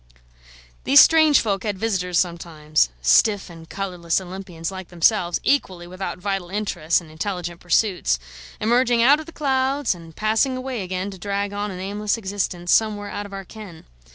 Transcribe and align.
These 0.83 0.99
strange 0.99 1.39
folk 1.41 1.61
had 1.61 1.77
visitors 1.77 2.17
sometimes, 2.17 2.89
stiff 3.03 3.51
and 3.51 3.69
colourless 3.69 4.19
Olympians 4.19 4.71
like 4.71 4.87
themselves, 4.87 5.39
equally 5.43 5.85
without 5.85 6.17
vital 6.17 6.49
interests 6.49 7.01
and 7.01 7.11
intelligent 7.11 7.59
pursuits: 7.59 8.17
emerging 8.59 9.03
out 9.03 9.19
of 9.19 9.27
the 9.27 9.31
clouds, 9.31 9.93
and 9.93 10.15
passing 10.15 10.57
away 10.57 10.81
again 10.81 11.11
to 11.11 11.19
drag 11.19 11.53
on 11.53 11.69
an 11.69 11.79
aimless 11.79 12.17
existence 12.17 12.71
somewhere 12.73 13.11
out 13.11 13.27
of 13.27 13.31
our 13.33 13.45
ken. 13.45 13.85